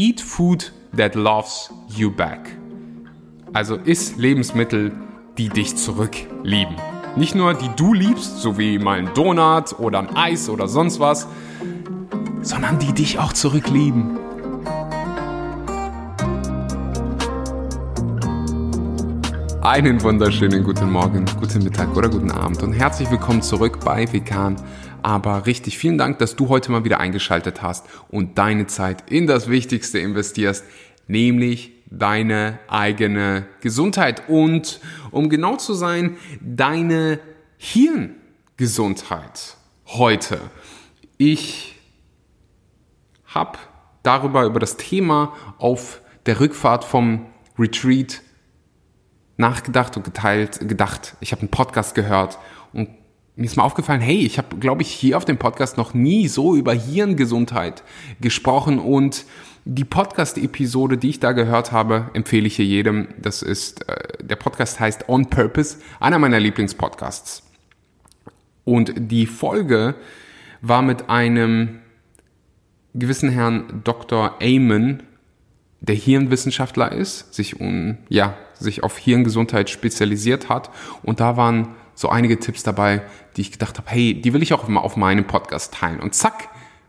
[0.00, 2.56] Eat food that loves you back.
[3.52, 4.92] Also iss Lebensmittel,
[5.36, 6.74] die dich zurücklieben.
[7.16, 11.00] Nicht nur die du liebst, so wie mal ein Donut oder ein Eis oder sonst
[11.00, 11.26] was,
[12.40, 14.19] sondern die dich auch zurücklieben.
[19.62, 24.56] Einen wunderschönen guten Morgen, guten Mittag oder guten Abend und herzlich willkommen zurück bei Vegan.
[25.02, 29.26] Aber richtig, vielen Dank, dass du heute mal wieder eingeschaltet hast und deine Zeit in
[29.26, 30.64] das Wichtigste investierst,
[31.08, 34.80] nämlich deine eigene Gesundheit und,
[35.10, 37.20] um genau zu sein, deine
[37.58, 40.40] Hirngesundheit heute.
[41.18, 41.76] Ich
[43.26, 43.58] habe
[44.02, 47.26] darüber, über das Thema auf der Rückfahrt vom
[47.58, 48.22] Retreat
[49.40, 51.16] nachgedacht und geteilt, gedacht.
[51.20, 52.38] Ich habe einen Podcast gehört
[52.72, 52.88] und
[53.36, 56.28] mir ist mal aufgefallen, hey, ich habe, glaube ich, hier auf dem Podcast noch nie
[56.28, 57.82] so über Hirngesundheit
[58.20, 59.24] gesprochen und
[59.64, 63.08] die Podcast-Episode, die ich da gehört habe, empfehle ich hier jedem.
[63.18, 67.42] Das ist, äh, der Podcast heißt On Purpose, einer meiner Lieblingspodcasts.
[68.64, 69.94] Und die Folge
[70.60, 71.80] war mit einem
[72.94, 74.36] gewissen Herrn Dr.
[74.42, 75.02] Amon,
[75.80, 80.70] der Hirnwissenschaftler ist, sich um, ja, sich auf Hirngesundheit spezialisiert hat.
[81.02, 83.02] Und da waren so einige Tipps dabei,
[83.36, 86.00] die ich gedacht habe, hey, die will ich auch mal auf meinem Podcast teilen.
[86.00, 86.48] Und zack,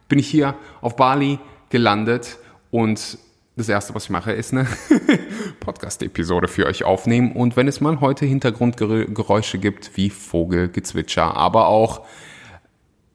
[0.10, 2.38] bin ich hier auf Bali gelandet
[2.70, 3.18] und
[3.58, 4.66] das erste, was ich mache, ist eine
[5.60, 7.34] Podcast-Episode für euch aufnehmen.
[7.34, 12.06] Und wenn es mal heute Hintergrundgeräusche gibt, wie Vogelgezwitscher, aber auch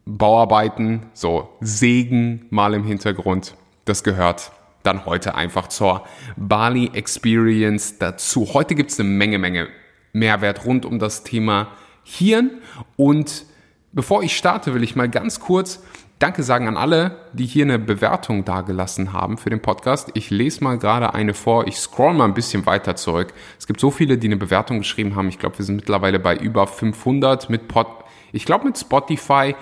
[0.05, 4.53] Bauarbeiten, so Segen mal im Hintergrund, das gehört
[4.87, 6.05] dann heute einfach zur
[6.37, 8.55] Bali Experience dazu.
[8.55, 9.69] Heute gibt es eine Menge, Menge
[10.13, 11.69] Mehrwert rund um das Thema
[12.05, 12.63] Hirn.
[12.97, 13.45] Und
[13.93, 15.81] bevor ich starte, will ich mal ganz kurz
[16.19, 20.13] Danke sagen an alle, die hier eine Bewertung dagelassen haben für den Podcast.
[20.15, 21.67] Ich lese mal gerade eine vor.
[21.67, 23.35] Ich scroll mal ein bisschen weiter zurück.
[23.59, 25.29] Es gibt so viele, die eine Bewertung geschrieben haben.
[25.29, 27.87] Ich glaube, wir sind mittlerweile bei über 500 mit Pod.
[28.33, 29.55] Ich glaube, mit Spotify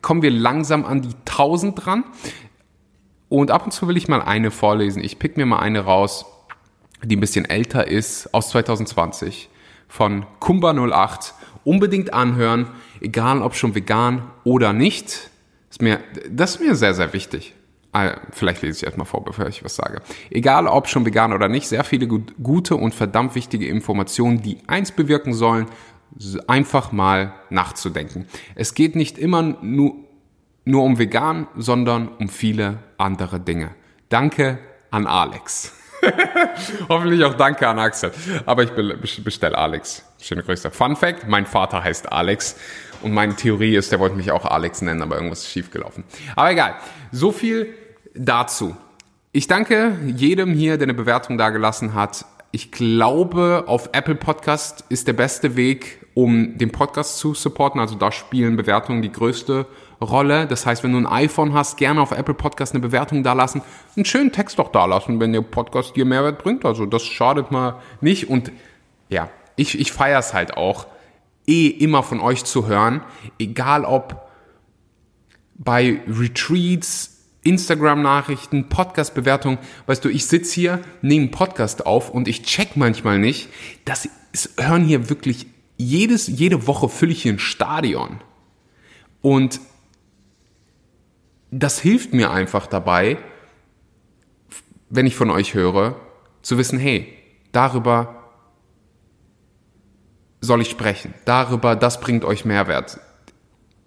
[0.00, 2.04] kommen wir langsam an die 1000 dran.
[3.30, 5.02] Und ab und zu will ich mal eine vorlesen.
[5.02, 6.26] Ich pick mir mal eine raus,
[7.02, 9.48] die ein bisschen älter ist, aus 2020
[9.88, 11.32] von Kumba08.
[11.62, 12.66] Unbedingt anhören,
[13.00, 15.30] egal ob schon vegan oder nicht.
[15.70, 17.54] Ist mir, das ist mir sehr, sehr wichtig.
[17.92, 20.02] Ah, vielleicht lese ich erstmal vor, bevor ich was sage.
[20.30, 24.90] Egal ob schon vegan oder nicht, sehr viele gute und verdammt wichtige Informationen, die eins
[24.90, 25.66] bewirken sollen,
[26.48, 28.26] einfach mal nachzudenken.
[28.56, 30.09] Es geht nicht immer nur
[30.70, 33.70] nur um vegan, sondern um viele andere Dinge.
[34.08, 34.58] Danke
[34.90, 35.76] an Alex.
[36.88, 38.12] Hoffentlich auch danke an Axel.
[38.46, 38.70] Aber ich
[39.22, 40.04] bestelle Alex.
[40.20, 40.70] Schöne Grüße.
[40.70, 42.56] Fun Fact, mein Vater heißt Alex.
[43.02, 46.04] Und meine Theorie ist, der wollte mich auch Alex nennen, aber irgendwas ist schiefgelaufen.
[46.36, 46.76] Aber egal.
[47.12, 47.74] So viel
[48.14, 48.76] dazu.
[49.32, 52.24] Ich danke jedem hier, der eine Bewertung dagelassen hat.
[52.52, 57.80] Ich glaube, auf Apple Podcast ist der beste Weg, um den Podcast zu supporten.
[57.80, 59.66] Also da spielen Bewertungen die größte
[60.00, 60.46] Rolle.
[60.46, 63.62] Das heißt, wenn du ein iPhone hast, gerne auf Apple Podcast eine Bewertung dalassen.
[63.96, 66.64] Einen schönen Text doch dalassen, wenn der Podcast dir Mehrwert bringt.
[66.64, 68.28] Also das schadet mal nicht.
[68.28, 68.52] Und
[69.08, 70.86] ja, ich, ich feiere es halt auch,
[71.46, 73.02] eh immer von euch zu hören.
[73.38, 74.28] Egal ob
[75.54, 79.58] bei Retreats, Instagram-Nachrichten, Podcast-Bewertungen.
[79.86, 83.48] Weißt du, ich sitze hier, nehme Podcast auf und ich check manchmal nicht.
[83.84, 85.46] Das ist, hören hier wirklich
[85.76, 88.20] jedes, jede Woche fülle ich hier ein Stadion.
[89.22, 89.60] Und
[91.50, 93.18] das hilft mir einfach dabei,
[94.88, 95.96] wenn ich von euch höre,
[96.42, 97.12] zu wissen, hey,
[97.52, 98.32] darüber
[100.40, 101.14] soll ich sprechen.
[101.24, 102.98] Darüber, das bringt euch Mehrwert.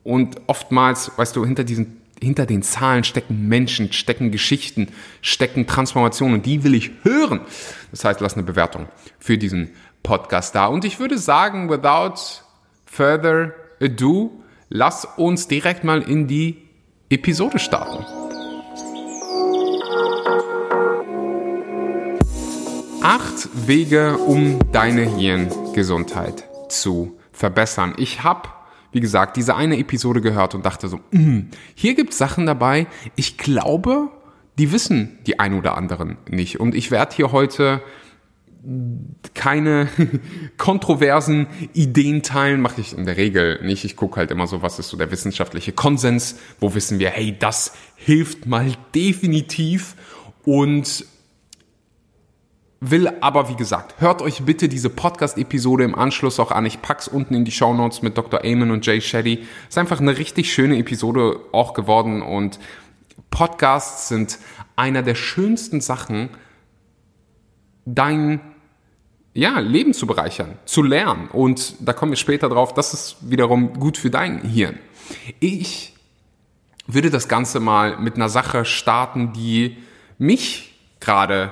[0.04, 4.90] Und oftmals, weißt du, hinter diesen, hinter den Zahlen stecken Menschen, stecken Geschichten,
[5.22, 7.42] stecken Transformationen und die will ich hören.
[7.92, 8.88] Das heißt, lass eine Bewertung
[9.20, 9.72] für diesen
[10.04, 10.68] Podcast da.
[10.68, 12.44] Und ich würde sagen, without
[12.86, 16.63] further ado, lass uns direkt mal in die
[17.14, 18.04] Episode starten.
[23.04, 27.94] Acht Wege, um deine Hirngesundheit zu verbessern.
[27.98, 28.50] Ich habe,
[28.92, 32.88] wie gesagt, diese eine Episode gehört und dachte so, mm, hier gibt es Sachen dabei,
[33.16, 34.10] ich glaube,
[34.58, 36.60] die wissen die ein oder anderen nicht.
[36.60, 37.84] Und ich werde hier heute
[39.34, 39.90] keine
[40.58, 43.84] kontroversen Ideen teilen, mache ich in der Regel nicht.
[43.84, 47.36] Ich gucke halt immer so, was ist so der wissenschaftliche Konsens, wo wissen wir, hey,
[47.38, 49.96] das hilft mal definitiv
[50.46, 51.06] und
[52.80, 56.66] will aber, wie gesagt, hört euch bitte diese Podcast-Episode im Anschluss auch an.
[56.66, 58.44] Ich pack's unten in die Show Notes mit Dr.
[58.44, 59.46] Eamon und Jay Shetty.
[59.70, 62.60] Ist einfach eine richtig schöne Episode auch geworden und
[63.30, 64.38] Podcasts sind
[64.76, 66.30] einer der schönsten Sachen,
[67.86, 68.42] dein
[69.34, 71.28] ja, Leben zu bereichern, zu lernen.
[71.28, 74.78] Und da kommen wir später drauf, das ist wiederum gut für dein Hirn.
[75.40, 75.96] Ich
[76.86, 79.78] würde das Ganze mal mit einer Sache starten, die
[80.18, 81.52] mich gerade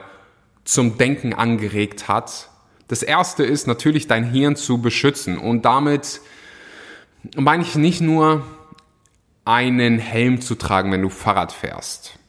[0.63, 2.49] zum Denken angeregt hat.
[2.87, 5.37] Das erste ist natürlich dein Hirn zu beschützen.
[5.37, 6.21] Und damit
[7.35, 8.45] meine ich nicht nur
[9.43, 12.19] einen Helm zu tragen, wenn du Fahrrad fährst.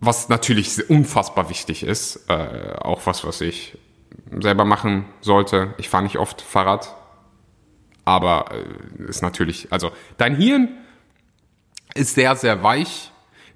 [0.00, 3.76] Was natürlich unfassbar wichtig ist, äh, auch was, was ich
[4.40, 5.74] selber machen sollte.
[5.78, 6.94] Ich fahre nicht oft Fahrrad,
[8.04, 10.68] aber äh, ist natürlich, also dein Hirn
[11.94, 13.10] ist sehr, sehr weich,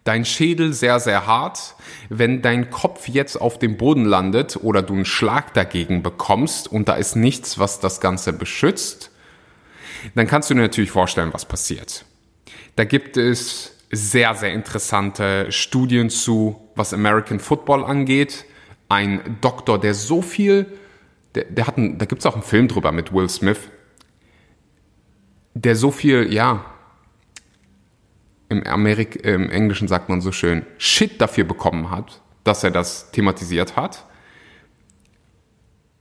[0.04, 1.74] dein Schädel sehr, sehr hart.
[2.08, 6.88] Wenn dein Kopf jetzt auf dem Boden landet oder du einen Schlag dagegen bekommst und
[6.88, 9.10] da ist nichts, was das Ganze beschützt,
[10.14, 12.04] dann kannst du dir natürlich vorstellen, was passiert.
[12.74, 18.46] Da gibt es sehr, sehr interessante Studien zu, was American Football angeht
[18.92, 20.66] ein Doktor, der so viel,
[21.34, 23.58] der, der hat ein, da gibt es auch einen Film drüber mit Will Smith,
[25.54, 26.64] der so viel, ja,
[28.50, 33.10] im, Amerik im Englischen sagt man so schön, Shit dafür bekommen hat, dass er das
[33.12, 34.04] thematisiert hat.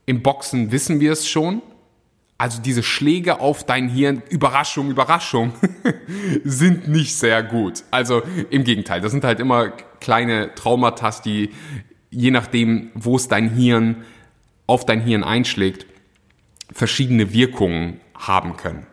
[0.04, 1.62] Im Boxen wissen wir es schon.
[2.36, 5.54] Also diese Schläge auf dein Hirn, Überraschung, Überraschung,
[6.44, 7.84] sind nicht sehr gut.
[7.90, 11.50] Also im Gegenteil, das sind halt immer kleine Traumata, die
[12.12, 14.04] je nachdem, wo es dein Hirn
[14.66, 15.86] auf dein Hirn einschlägt,
[16.70, 18.86] verschiedene Wirkungen haben können.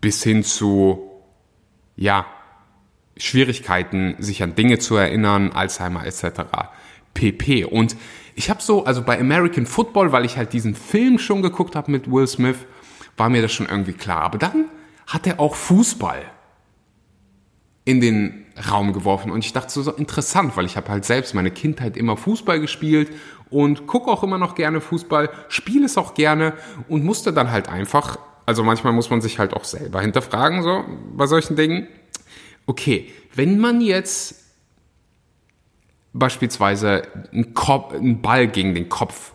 [0.00, 1.10] Bis hin zu,
[1.96, 2.26] ja,
[3.16, 6.42] Schwierigkeiten, sich an Dinge zu erinnern, Alzheimer etc.
[7.14, 7.64] pp.
[7.64, 7.96] Und
[8.34, 11.90] ich habe so, also bei American Football, weil ich halt diesen Film schon geguckt habe
[11.90, 12.58] mit Will Smith,
[13.16, 14.22] war mir das schon irgendwie klar.
[14.22, 14.66] Aber dann
[15.06, 16.22] hat er auch Fußball
[17.88, 19.30] in den Raum geworfen.
[19.30, 22.60] Und ich dachte so, so interessant, weil ich habe halt selbst meine Kindheit immer Fußball
[22.60, 23.10] gespielt
[23.48, 26.52] und gucke auch immer noch gerne Fußball, spiele es auch gerne
[26.86, 30.84] und musste dann halt einfach, also manchmal muss man sich halt auch selber hinterfragen, so
[31.16, 31.88] bei solchen Dingen.
[32.66, 34.34] Okay, wenn man jetzt
[36.12, 39.32] beispielsweise einen, Kopf, einen Ball gegen den Kopf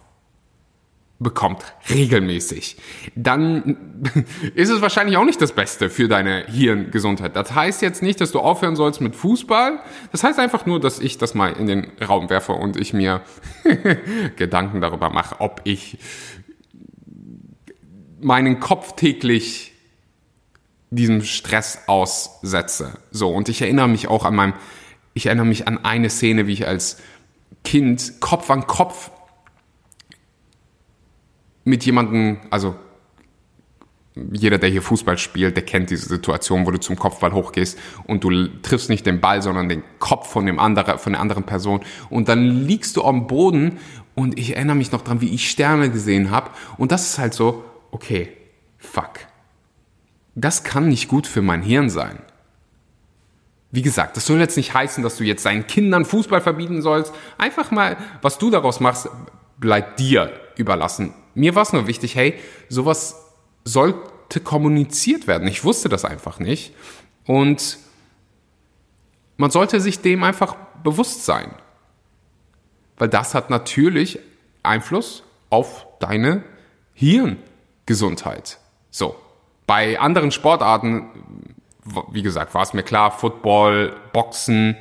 [1.20, 2.78] bekommt, regelmäßig,
[3.16, 3.78] dann
[4.56, 7.36] ist es wahrscheinlich auch nicht das Beste für deine Hirngesundheit.
[7.36, 9.80] Das heißt jetzt nicht, dass du aufhören sollst mit Fußball.
[10.12, 13.22] Das heißt einfach nur, dass ich das mal in den Raum werfe und ich mir
[14.36, 15.98] Gedanken darüber mache, ob ich
[18.20, 19.74] meinen Kopf täglich
[20.90, 23.00] diesem Stress aussetze.
[23.12, 24.54] So, und ich erinnere mich auch an meinem,
[25.14, 26.98] ich erinnere mich an eine Szene, wie ich als
[27.64, 29.12] Kind Kopf an Kopf
[31.64, 32.76] mit jemandem, also
[34.16, 38.24] jeder, der hier Fußball spielt, der kennt diese Situation, wo du zum Kopfball hochgehst und
[38.24, 41.82] du triffst nicht den Ball, sondern den Kopf von dem anderen, von der anderen Person
[42.10, 43.80] und dann liegst du am Boden
[44.14, 47.34] und ich erinnere mich noch dran, wie ich Sterne gesehen habe und das ist halt
[47.34, 48.30] so, okay,
[48.78, 49.20] fuck.
[50.36, 52.20] Das kann nicht gut für mein Hirn sein.
[53.72, 57.14] Wie gesagt, das soll jetzt nicht heißen, dass du jetzt deinen Kindern Fußball verbieten sollst.
[57.40, 59.10] Einfach mal, was du daraus machst,
[59.58, 61.14] bleibt dir überlassen.
[61.36, 62.36] Mir war es nur wichtig, hey,
[62.70, 63.32] sowas
[63.64, 65.48] sollte kommuniziert werden.
[65.48, 66.74] Ich wusste das einfach nicht.
[67.26, 67.78] Und
[69.38, 71.54] man sollte sich dem einfach bewusst sein.
[72.98, 74.20] Weil das hat natürlich
[74.62, 76.44] Einfluss auf deine
[76.94, 78.60] Hirngesundheit.
[78.90, 79.16] So.
[79.66, 81.10] Bei anderen Sportarten,
[82.12, 84.76] wie gesagt, war es mir klar, Football, Boxen.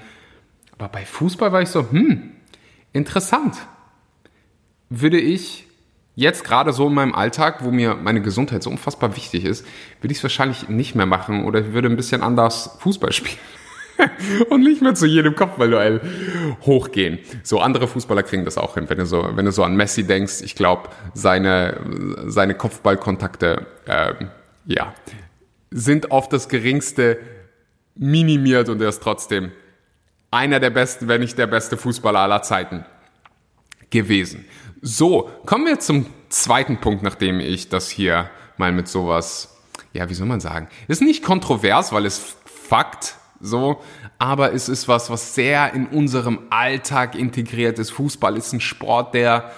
[0.72, 2.32] Aber bei Fußball war ich so, hm,
[2.92, 3.56] interessant.
[4.90, 5.66] Würde ich
[6.14, 9.66] jetzt gerade so in meinem Alltag, wo mir meine Gesundheit so unfassbar wichtig ist,
[10.00, 13.38] würde ich es wahrscheinlich nicht mehr machen oder ich würde ein bisschen anders Fußball spielen.
[14.48, 16.00] und nicht mehr zu jedem Kopfballduell
[16.62, 17.18] hochgehen.
[17.42, 18.88] So andere Fußballer kriegen das auch hin.
[18.88, 21.80] Wenn du so, wenn du so an Messi denkst, ich glaube, seine,
[22.26, 24.14] seine Kopfballkontakte, äh,
[24.66, 24.94] ja,
[25.70, 27.18] sind auf das geringste
[27.94, 29.52] minimiert und er ist trotzdem
[30.30, 32.84] einer der besten, wenn nicht der beste Fußballer aller Zeiten
[33.90, 34.44] gewesen.
[34.84, 39.56] So, kommen wir zum zweiten Punkt, nachdem ich das hier mal mit sowas,
[39.92, 43.80] ja, wie soll man sagen, ist nicht kontrovers, weil es Fakt so,
[44.18, 47.90] aber es ist was, was sehr in unserem Alltag integriert ist.
[47.90, 49.52] Fußball ist ein Sport, der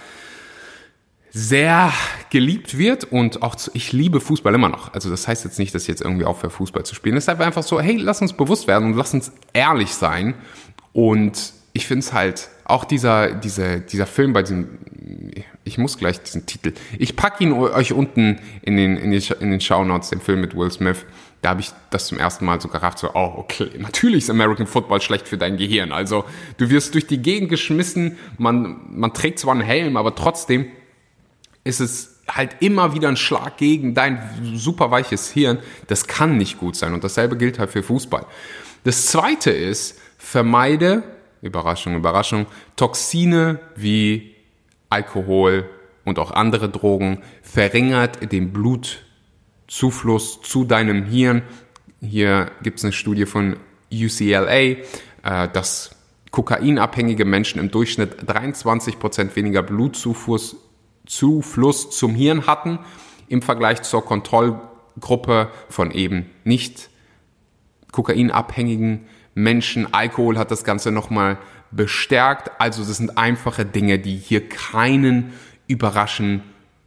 [1.31, 1.91] sehr
[2.29, 4.93] geliebt wird und auch zu, ich liebe Fußball immer noch.
[4.93, 7.17] Also das heißt jetzt nicht, dass ich jetzt irgendwie aufhöre, Fußball zu spielen.
[7.17, 10.35] Es ist einfach so, hey, lass uns bewusst werden und lass uns ehrlich sein.
[10.93, 14.69] Und ich finde es halt, auch dieser, dieser, dieser Film bei diesem,
[15.65, 19.51] ich muss gleich diesen Titel, ich packe ihn euch unten in den, in den, in
[19.51, 21.05] den Shownotes, den Film mit Will Smith,
[21.43, 24.67] da habe ich das zum ersten Mal so gerafft, so, oh, okay, natürlich ist American
[24.67, 25.93] Football schlecht für dein Gehirn.
[25.93, 26.25] Also
[26.57, 30.67] du wirst durch die Gegend geschmissen, man, man trägt zwar einen Helm, aber trotzdem
[31.63, 34.19] ist es halt immer wieder ein Schlag gegen dein
[34.55, 35.59] super weiches Hirn.
[35.89, 36.95] Das kann nicht gut sein.
[36.95, 38.25] Und dasselbe gilt halt für Fußball.
[38.85, 41.03] Das zweite ist, vermeide,
[41.45, 42.47] Überraschung, Überraschung,
[42.77, 44.35] Toxine wie
[44.91, 45.69] Alkohol
[46.05, 51.43] und auch andere Drogen, verringert den Blutzufluss zu deinem Hirn.
[52.01, 53.57] Hier gibt es eine Studie von
[53.93, 54.77] UCLA, äh,
[55.53, 55.97] dass
[56.31, 60.57] kokainabhängige Menschen im Durchschnitt 23% weniger Blutzufluss
[61.07, 62.79] Zufluss zum Hirn hatten
[63.29, 66.89] im Vergleich zur Kontrollgruppe von eben nicht
[67.93, 69.93] kokainabhängigen Menschen.
[69.93, 71.39] Alkohol hat das Ganze nochmal
[71.71, 72.51] bestärkt.
[72.59, 75.33] Also das sind einfache Dinge, die hier keinen
[75.67, 76.43] überraschen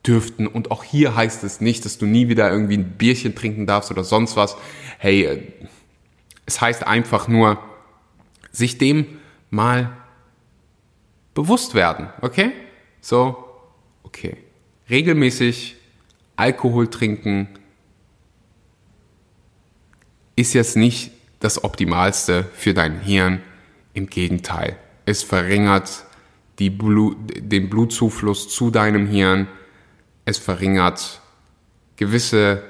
[0.05, 0.47] dürften.
[0.47, 3.91] Und auch hier heißt es nicht, dass du nie wieder irgendwie ein Bierchen trinken darfst
[3.91, 4.55] oder sonst was.
[4.97, 5.53] Hey,
[6.45, 7.59] es heißt einfach nur,
[8.51, 9.05] sich dem
[9.49, 9.95] mal
[11.33, 12.51] bewusst werden, okay?
[13.01, 13.45] So,
[14.03, 14.37] okay.
[14.89, 15.75] Regelmäßig
[16.35, 17.49] Alkohol trinken
[20.35, 23.41] ist jetzt nicht das Optimalste für dein Hirn.
[23.93, 26.05] Im Gegenteil, es verringert
[26.59, 29.47] Blut, den Blutzufluss zu deinem Hirn.
[30.25, 31.21] Es verringert
[31.95, 32.63] gewisse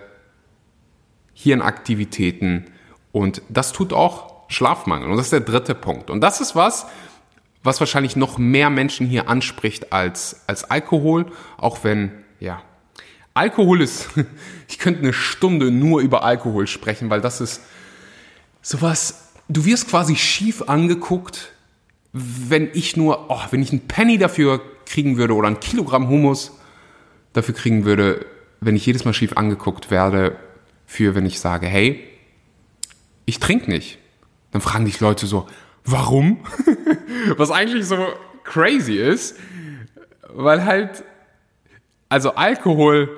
[1.34, 2.66] Hirnaktivitäten
[3.12, 5.10] und das tut auch Schlafmangel.
[5.10, 6.10] Und das ist der dritte Punkt.
[6.10, 6.88] Und das ist was,
[7.64, 11.26] was wahrscheinlich noch mehr Menschen hier anspricht als, als Alkohol,
[11.58, 12.62] auch wenn, ja,
[13.34, 14.10] Alkohol ist,
[14.68, 17.62] ich könnte eine Stunde nur über Alkohol sprechen, weil das ist
[18.68, 21.54] sowas, du wirst quasi schief angeguckt,
[22.12, 26.52] wenn ich nur, oh, wenn ich einen Penny dafür kriegen würde oder ein Kilogramm Hummus
[27.32, 28.26] dafür kriegen würde,
[28.60, 30.38] wenn ich jedes Mal schief angeguckt werde,
[30.86, 32.04] für wenn ich sage, hey,
[33.26, 34.00] ich trinke nicht.
[34.52, 35.48] Dann fragen dich Leute so,
[35.86, 36.40] warum?
[37.38, 38.06] Was eigentlich so
[38.44, 39.38] crazy ist,
[40.28, 41.06] weil halt,
[42.10, 43.18] also Alkohol,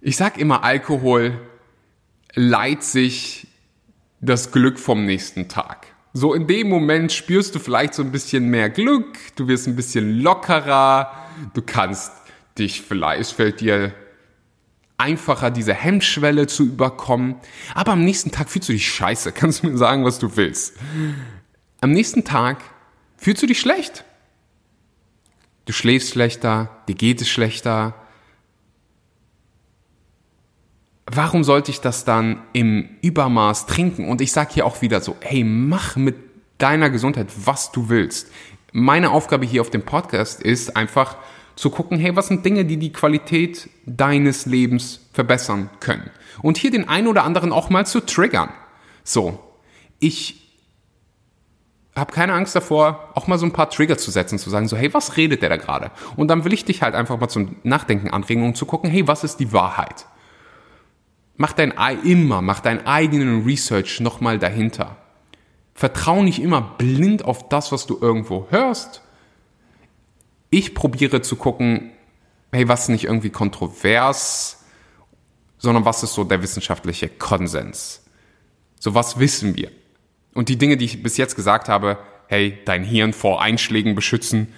[0.00, 1.38] ich sag immer, Alkohol
[2.34, 3.46] leiht sich
[4.20, 5.86] das Glück vom nächsten Tag.
[6.12, 9.76] So in dem Moment spürst du vielleicht so ein bisschen mehr Glück, du wirst ein
[9.76, 11.12] bisschen lockerer,
[11.54, 12.12] du kannst
[12.58, 13.94] dich vielleicht, es fällt dir
[15.00, 17.36] einfacher, diese Hemmschwelle zu überkommen.
[17.74, 19.32] Aber am nächsten Tag fühlst du dich scheiße.
[19.34, 20.76] Kannst du mir sagen, was du willst.
[21.80, 22.58] Am nächsten Tag
[23.16, 24.04] fühlst du dich schlecht.
[25.64, 27.94] Du schläfst schlechter, dir geht es schlechter.
[31.12, 34.08] Warum sollte ich das dann im Übermaß trinken?
[34.08, 36.14] Und ich sage hier auch wieder so, hey, mach mit
[36.58, 38.30] deiner Gesundheit, was du willst.
[38.72, 41.16] Meine Aufgabe hier auf dem Podcast ist einfach,
[41.56, 46.10] zu gucken, hey, was sind Dinge, die die Qualität deines Lebens verbessern können.
[46.42, 48.50] Und hier den einen oder anderen auch mal zu triggern.
[49.02, 49.40] So,
[49.98, 50.56] ich
[51.96, 54.76] habe keine Angst davor, auch mal so ein paar Trigger zu setzen, zu sagen, so,
[54.76, 55.90] hey, was redet der da gerade?
[56.16, 59.08] Und dann will ich dich halt einfach mal zum Nachdenken anregen und zu gucken, hey,
[59.08, 60.06] was ist die Wahrheit?
[61.40, 61.72] Mach dein
[62.04, 64.98] immer, mach deinen eigenen Research nochmal dahinter.
[65.72, 69.00] Vertrau nicht immer blind auf das, was du irgendwo hörst,
[70.50, 71.92] ich probiere zu gucken,
[72.52, 74.66] hey, was ist nicht irgendwie kontrovers,
[75.56, 78.04] sondern was ist so der wissenschaftliche Konsens?
[78.78, 79.70] So was wissen wir?
[80.34, 84.52] Und die Dinge, die ich bis jetzt gesagt habe, hey, dein Hirn vor Einschlägen beschützen,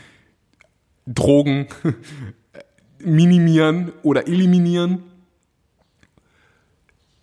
[1.06, 1.68] Drogen
[2.98, 5.11] minimieren oder eliminieren,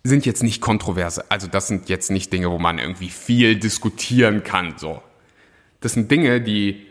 [0.02, 1.30] sind jetzt nicht kontroverse.
[1.30, 4.74] Also das sind jetzt nicht Dinge, wo man irgendwie viel diskutieren kann.
[4.78, 5.02] So,
[5.80, 6.86] das sind Dinge, die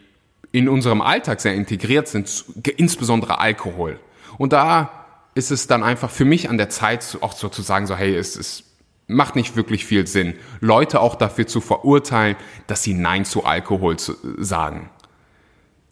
[0.52, 2.46] in unserem Alltag sehr integriert sind,
[2.78, 4.00] insbesondere Alkohol.
[4.38, 4.92] Und da
[5.36, 8.16] ist es dann einfach für mich an der Zeit, auch so zu sagen, so, hey,
[8.16, 8.64] es, es
[9.08, 12.36] macht nicht wirklich viel Sinn, Leute auch dafür zu verurteilen,
[12.68, 14.90] dass sie Nein zu Alkohol zu, sagen.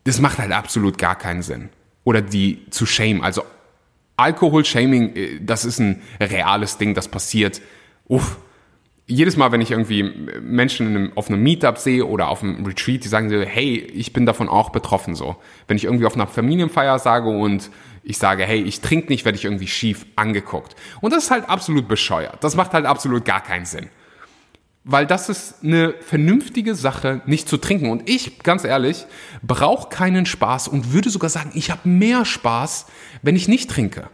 [0.04, 1.70] Das macht halt absolut gar keinen Sinn.
[2.04, 3.22] Oder die zu shame.
[3.22, 3.44] Also
[4.18, 7.62] Alkohol-Shaming, äh, das ist ein reales Ding, das passiert.
[8.08, 8.38] Uff,
[9.08, 10.04] jedes Mal, wenn ich irgendwie
[10.42, 14.12] Menschen einem, auf einem Meetup sehe oder auf einem Retreat, die sagen so, hey, ich
[14.12, 15.38] bin davon auch betroffen so.
[15.68, 17.72] Wenn ich irgendwie auf einer Familienfeier sage und
[18.04, 20.76] ich sage, hey, ich trinke nicht, werde ich irgendwie schief angeguckt.
[21.00, 22.44] Und das ist halt absolut bescheuert.
[22.44, 23.90] Das macht halt absolut gar keinen Sinn.
[24.90, 27.90] Weil das ist eine vernünftige Sache, nicht zu trinken.
[27.90, 29.06] Und ich, ganz ehrlich,
[29.44, 32.86] brauche keinen Spaß und würde sogar sagen, ich habe mehr Spaß,
[33.22, 34.10] wenn ich nicht trinke.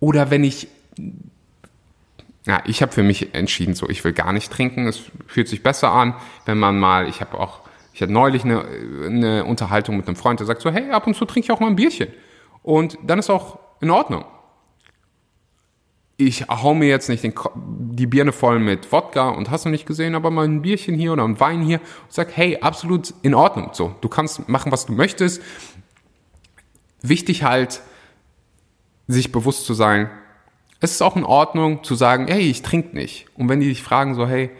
[0.00, 0.68] Oder wenn ich
[2.46, 4.86] ja, ich habe für mich entschieden, so ich will gar nicht trinken.
[4.86, 6.14] Es fühlt sich besser an,
[6.44, 7.60] wenn man mal, ich habe auch,
[7.92, 8.64] ich hatte neulich eine,
[9.06, 11.60] eine Unterhaltung mit einem Freund, der sagt so, hey, ab und zu trinke ich auch
[11.60, 12.08] mal ein Bierchen.
[12.62, 14.24] Und dann ist auch in Ordnung.
[16.16, 19.86] Ich hau mir jetzt nicht den, die Birne voll mit Wodka und hast du nicht
[19.86, 23.34] gesehen, aber mal ein Bierchen hier oder ein Wein hier und sag, hey, absolut in
[23.34, 23.70] Ordnung.
[23.72, 25.42] So, du kannst machen, was du möchtest.
[27.02, 27.80] Wichtig halt,
[29.06, 30.08] sich bewusst zu sein,
[30.80, 33.26] es ist auch in Ordnung zu sagen, hey, ich trinke nicht.
[33.34, 34.50] Und wenn die dich fragen so, hey,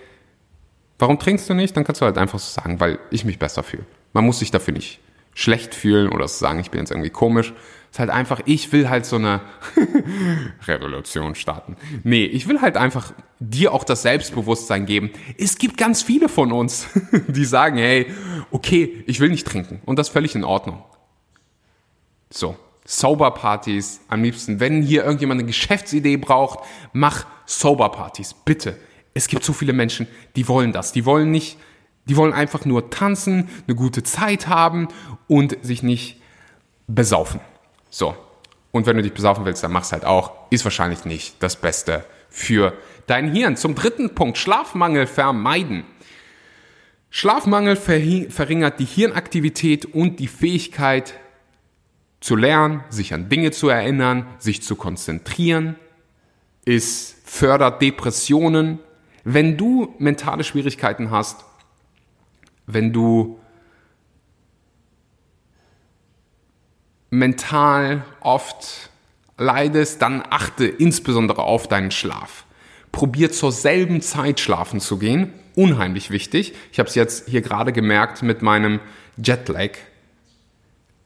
[0.98, 3.62] warum trinkst du nicht, dann kannst du halt einfach so sagen, weil ich mich besser
[3.62, 3.84] fühle.
[4.12, 5.00] Man muss sich dafür nicht
[5.34, 7.52] schlecht fühlen oder sagen, ich bin jetzt irgendwie komisch.
[7.94, 9.40] Ist halt einfach, ich will halt so eine
[10.66, 11.76] Revolution starten.
[12.02, 15.12] Nee, ich will halt einfach dir auch das Selbstbewusstsein geben.
[15.38, 16.88] Es gibt ganz viele von uns,
[17.28, 18.12] die sagen, hey,
[18.50, 19.80] okay, ich will nicht trinken.
[19.84, 20.82] Und das ist völlig in Ordnung.
[22.30, 22.56] So.
[22.84, 24.58] Sober-Partys am liebsten.
[24.58, 28.34] Wenn hier irgendjemand eine Geschäftsidee braucht, mach Sober-Partys.
[28.44, 28.76] Bitte.
[29.14, 30.90] Es gibt so viele Menschen, die wollen das.
[30.90, 31.58] Die wollen nicht,
[32.06, 34.88] die wollen einfach nur tanzen, eine gute Zeit haben
[35.28, 36.20] und sich nicht
[36.88, 37.38] besaufen.
[37.94, 38.16] So.
[38.72, 40.32] Und wenn du dich besaufen willst, dann mach's halt auch.
[40.50, 42.72] Ist wahrscheinlich nicht das Beste für
[43.06, 43.56] dein Hirn.
[43.56, 44.36] Zum dritten Punkt.
[44.36, 45.84] Schlafmangel vermeiden.
[47.10, 51.14] Schlafmangel verringert die Hirnaktivität und die Fähigkeit
[52.18, 55.76] zu lernen, sich an Dinge zu erinnern, sich zu konzentrieren.
[56.66, 58.80] Es fördert Depressionen.
[59.22, 61.44] Wenn du mentale Schwierigkeiten hast,
[62.66, 63.38] wenn du
[67.18, 68.90] mental oft
[69.38, 72.44] leidest, dann achte insbesondere auf deinen Schlaf.
[72.92, 75.32] Probier zur selben Zeit schlafen zu gehen.
[75.56, 76.54] Unheimlich wichtig.
[76.72, 78.80] Ich habe es jetzt hier gerade gemerkt mit meinem
[79.16, 79.70] Jetlag.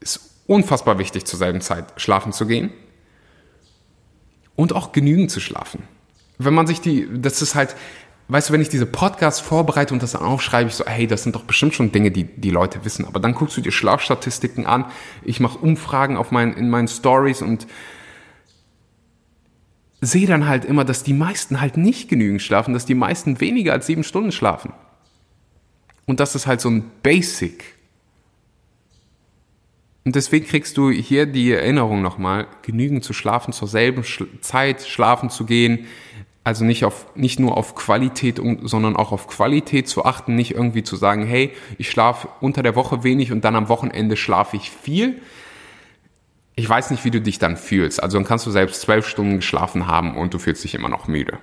[0.01, 2.71] Ist unfassbar wichtig, zur selben Zeit schlafen zu gehen.
[4.57, 5.83] Und auch genügend zu schlafen.
[6.39, 7.75] Wenn man sich die, das ist halt,
[8.29, 11.35] weißt du, wenn ich diese Podcasts vorbereite und das aufschreibe, ich so, hey, das sind
[11.35, 13.07] doch bestimmt schon Dinge, die die Leute wissen.
[13.07, 14.85] Aber dann guckst du dir Schlafstatistiken an.
[15.23, 17.67] Ich mache Umfragen auf mein, in meinen Stories und
[20.01, 23.73] sehe dann halt immer, dass die meisten halt nicht genügend schlafen, dass die meisten weniger
[23.73, 24.73] als sieben Stunden schlafen.
[26.07, 27.65] Und das ist halt so ein Basic.
[30.05, 34.05] Und deswegen kriegst du hier die Erinnerung nochmal, genügend zu schlafen, zur selben
[34.41, 35.87] Zeit schlafen zu gehen.
[36.49, 40.83] Also nicht, auf, nicht nur auf Qualität, sondern auch auf Qualität zu achten, nicht irgendwie
[40.83, 44.71] zu sagen, hey, ich schlafe unter der Woche wenig und dann am Wochenende schlafe ich
[44.71, 45.21] viel.
[46.57, 48.03] Ich weiß nicht, wie du dich dann fühlst.
[48.03, 51.07] Also dann kannst du selbst zwölf Stunden geschlafen haben und du fühlst dich immer noch
[51.07, 51.37] müde.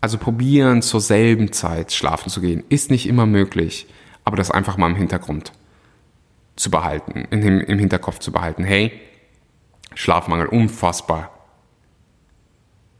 [0.00, 3.88] Also probieren zur selben Zeit schlafen zu gehen, ist nicht immer möglich,
[4.22, 5.50] aber das einfach mal im Hintergrund
[6.54, 8.62] zu behalten, im, im Hinterkopf zu behalten.
[8.62, 8.92] Hey,
[9.96, 11.32] Schlafmangel unfassbar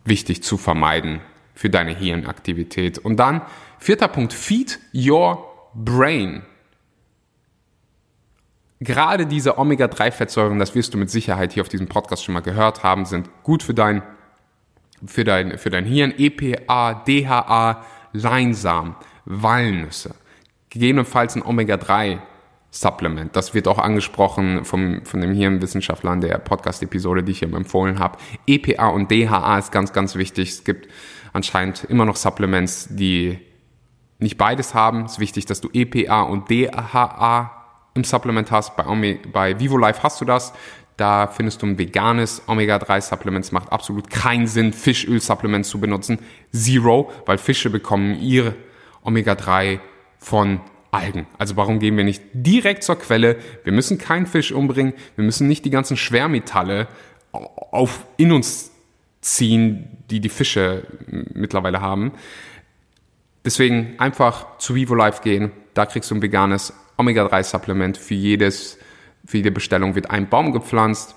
[0.04, 1.20] wichtig zu vermeiden
[1.54, 2.98] für deine Hirnaktivität.
[2.98, 3.42] Und dann
[3.78, 6.42] vierter Punkt, feed your brain.
[8.80, 12.84] Gerade diese Omega-3-Fettsäuren, das wirst du mit Sicherheit hier auf diesem Podcast schon mal gehört
[12.84, 14.02] haben, sind gut für dein,
[15.04, 16.14] für dein, für dein Hirn.
[16.16, 20.14] EPA, DHA, Leinsamen, Walnüsse,
[20.70, 22.20] gegebenenfalls ein Omega-3
[22.70, 23.34] Supplement.
[23.34, 27.98] Das wird auch angesprochen vom, von dem Hirnwissenschaftler in der Podcast-Episode, die ich hier empfohlen
[27.98, 28.18] habe.
[28.46, 30.50] EPA und DHA ist ganz, ganz wichtig.
[30.50, 30.88] Es gibt
[31.32, 33.38] anscheinend immer noch Supplements, die
[34.18, 35.06] nicht beides haben.
[35.06, 37.52] Es ist wichtig, dass du EPA und DHA
[37.94, 38.76] im Supplement hast.
[38.76, 40.52] Bei, bei VivoLife hast du das.
[40.98, 43.44] Da findest du ein veganes Omega-3-Supplement.
[43.44, 46.18] Es macht absolut keinen Sinn, Fischöl-Supplements zu benutzen.
[46.52, 48.56] Zero, weil Fische bekommen ihr
[49.04, 49.78] Omega-3
[50.18, 51.26] von Algen.
[51.36, 53.36] Also warum gehen wir nicht direkt zur Quelle?
[53.64, 54.94] Wir müssen keinen Fisch umbringen.
[55.16, 56.88] Wir müssen nicht die ganzen Schwermetalle
[57.32, 58.70] auf, in uns
[59.20, 62.12] ziehen, die die Fische mittlerweile haben.
[63.44, 65.52] Deswegen einfach zu VivoLife gehen.
[65.74, 67.96] Da kriegst du ein veganes Omega-3-Supplement.
[67.96, 68.78] Für jedes,
[69.24, 71.14] für jede Bestellung wird ein Baum gepflanzt.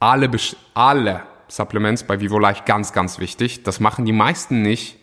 [0.00, 0.30] Alle,
[0.74, 3.62] alle Supplements bei VivoLife ganz, ganz wichtig.
[3.62, 4.98] Das machen die meisten nicht.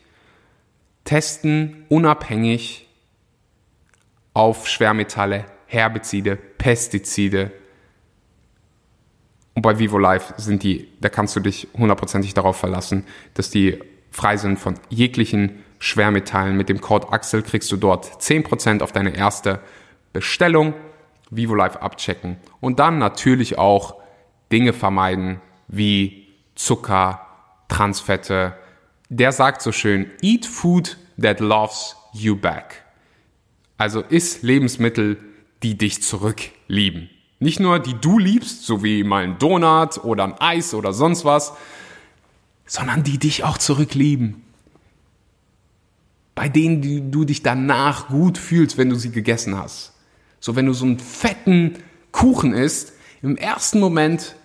[1.03, 2.87] Testen unabhängig
[4.33, 7.51] auf Schwermetalle, Herbizide, Pestizide.
[9.53, 13.79] Und bei VivoLife sind die, da kannst du dich hundertprozentig darauf verlassen, dass die
[14.11, 16.55] frei sind von jeglichen Schwermetallen.
[16.55, 19.59] Mit dem Code Axel kriegst du dort 10% auf deine erste
[20.13, 20.73] Bestellung.
[21.31, 22.37] VivoLife abchecken.
[22.59, 23.95] Und dann natürlich auch
[24.51, 27.25] Dinge vermeiden wie Zucker,
[27.69, 28.53] Transfette.
[29.09, 32.83] Der sagt so schön, eat food that loves you back.
[33.81, 35.17] Also iss Lebensmittel,
[35.63, 37.09] die dich zurücklieben.
[37.39, 41.25] Nicht nur die du liebst, so wie mal ein Donut oder ein Eis oder sonst
[41.25, 41.53] was,
[42.67, 44.43] sondern die dich auch zurücklieben.
[46.35, 49.93] Bei denen du dich danach gut fühlst, wenn du sie gegessen hast.
[50.39, 51.73] So wenn du so einen fetten
[52.11, 54.35] Kuchen isst, Im ersten Moment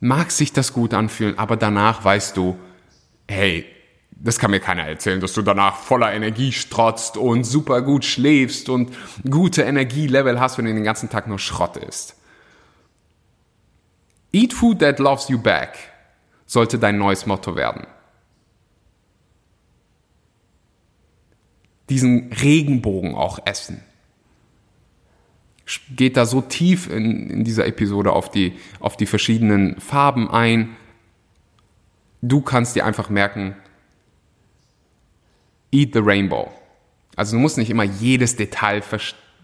[0.00, 2.58] mag sich das gut anfühlen, aber danach weißt du,
[3.26, 3.64] hey,
[4.24, 8.68] das kann mir keiner erzählen, dass du danach voller Energie strotzt und super gut schläfst
[8.68, 8.92] und
[9.28, 12.16] gute Energielevel hast, wenn du den ganzen Tag nur Schrott isst.
[14.32, 15.76] Eat food that loves you back
[16.46, 17.86] sollte dein neues Motto werden.
[21.90, 23.82] Diesen Regenbogen auch essen.
[25.90, 30.76] Geht da so tief in, in dieser Episode auf die, auf die verschiedenen Farben ein.
[32.20, 33.56] Du kannst dir einfach merken,
[35.72, 36.50] Eat the Rainbow.
[37.16, 38.82] Also du musst nicht immer jedes Detail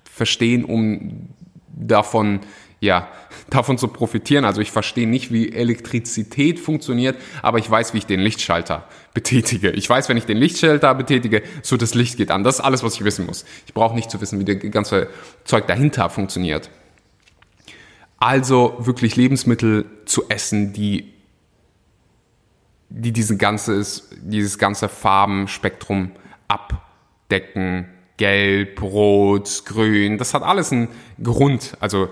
[0.05, 1.29] verstehen, um
[1.69, 2.41] davon,
[2.81, 3.09] ja,
[3.51, 4.45] davon zu profitieren.
[4.45, 9.71] Also ich verstehe nicht, wie Elektrizität funktioniert, aber ich weiß, wie ich den Lichtschalter betätige.
[9.71, 12.45] Ich weiß, wenn ich den Lichtschalter betätige, so das Licht geht an.
[12.45, 13.45] Das ist alles, was ich wissen muss.
[13.67, 15.09] Ich brauche nicht zu wissen, wie das ganze
[15.45, 16.71] Zeug dahinter funktioniert.
[18.19, 21.13] Also wirklich Lebensmittel zu essen, die
[22.89, 26.13] die diesen ganzes, dieses ganze Farbenspektrum
[26.49, 27.89] abdecken.
[28.17, 30.89] Gelb, Rot, Grün, das hat alles einen
[31.23, 31.77] Grund.
[31.79, 32.09] Also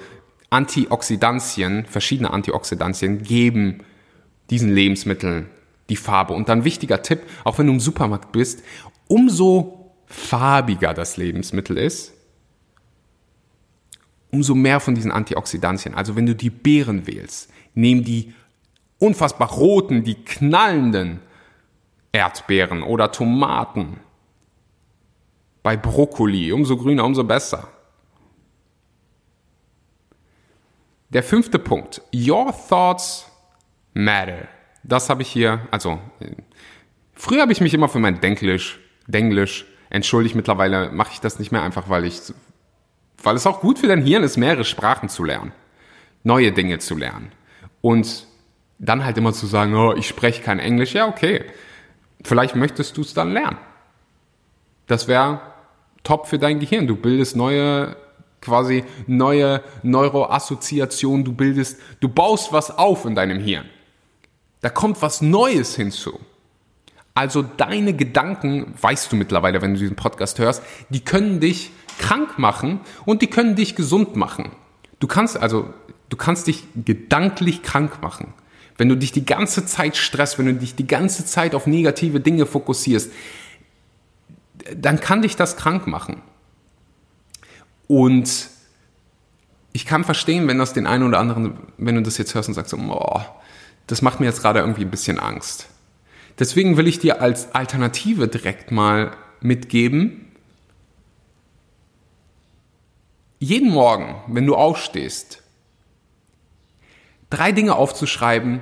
[0.51, 3.83] Antioxidantien, verschiedene Antioxidantien geben
[4.51, 5.47] diesen Lebensmitteln
[5.89, 6.35] die Farbe.
[6.35, 8.63] Und dann wichtiger Tipp, auch wenn du im Supermarkt bist,
[9.09, 12.13] umso farbiger das Lebensmittel ist,
[14.31, 15.95] umso mehr von diesen Antioxidantien.
[15.95, 18.33] Also wenn du die Beeren wählst, nehmen die
[18.99, 21.21] unfassbar roten, die knallenden
[22.13, 24.01] Erdbeeren oder Tomaten.
[25.63, 27.69] Bei Brokkoli, umso grüner, umso besser.
[31.11, 32.03] Der fünfte Punkt.
[32.15, 33.31] Your thoughts
[33.95, 34.49] matter.
[34.83, 35.99] Das habe ich hier, also,
[37.15, 40.35] früher habe ich mich immer für mein Denklisch, Denglisch entschuldigt.
[40.35, 42.21] Mittlerweile mache ich das nicht mehr einfach, weil ich,
[43.23, 45.53] weil es auch gut für dein Hirn ist, mehrere Sprachen zu lernen.
[46.23, 47.33] Neue Dinge zu lernen.
[47.81, 48.27] Und
[48.79, 51.45] dann halt immer zu sagen, oh, ich spreche kein Englisch, ja, okay.
[52.23, 53.59] Vielleicht möchtest du es dann lernen.
[54.87, 55.41] Das wäre
[56.03, 56.87] top für dein Gehirn.
[56.87, 57.97] Du bildest neue,
[58.41, 63.67] quasi neue Neuroassoziationen, du bildest, du baust was auf in deinem Hirn.
[64.61, 66.19] Da kommt was Neues hinzu.
[67.15, 72.39] Also deine Gedanken, weißt du mittlerweile, wenn du diesen Podcast hörst, die können dich krank
[72.39, 74.53] machen und die können dich gesund machen.
[75.01, 75.73] Du kannst also,
[76.09, 78.35] du kannst dich gedanklich krank machen.
[78.79, 82.21] Wenn du dich die ganze Zeit stresst, wenn du dich die ganze Zeit auf negative
[82.21, 83.11] Dinge fokussierst,
[84.75, 86.23] dann kann dich das krank machen.
[87.87, 88.49] Und
[89.73, 92.55] ich kann verstehen, wenn das den einen oder anderen, wenn du das jetzt hörst und
[92.55, 93.21] sagst, oh,
[93.87, 95.69] das macht mir jetzt gerade irgendwie ein bisschen Angst.
[96.39, 100.23] Deswegen will ich dir als Alternative direkt mal mitgeben,
[103.39, 105.43] jeden Morgen, wenn du aufstehst,
[107.31, 108.61] drei Dinge aufzuschreiben,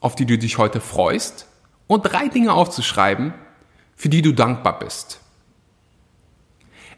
[0.00, 1.46] auf die du dich heute freust
[1.86, 3.34] und drei Dinge aufzuschreiben,
[3.96, 5.20] für die du dankbar bist.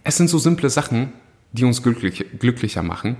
[0.05, 1.12] Es sind so simple Sachen,
[1.53, 3.16] die uns glücklich, glücklicher machen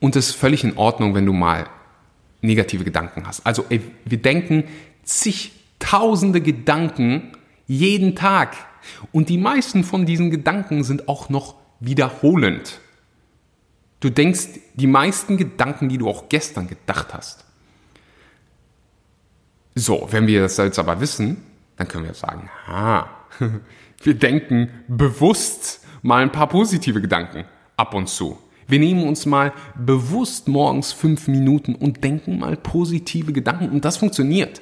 [0.00, 1.66] und es ist völlig in Ordnung, wenn du mal
[2.40, 3.46] negative Gedanken hast.
[3.46, 4.64] Also ey, wir denken
[5.04, 7.32] zigtausende Gedanken
[7.66, 8.56] jeden Tag
[9.12, 12.80] und die meisten von diesen Gedanken sind auch noch wiederholend.
[14.00, 17.44] Du denkst die meisten Gedanken, die du auch gestern gedacht hast.
[19.74, 21.38] So, wenn wir das jetzt aber wissen,
[21.76, 23.08] dann können wir sagen, ha,
[24.02, 27.44] wir denken bewusst mal ein paar positive Gedanken
[27.76, 28.38] ab und zu.
[28.66, 33.96] Wir nehmen uns mal bewusst morgens fünf Minuten und denken mal positive Gedanken und das
[33.96, 34.60] funktioniert.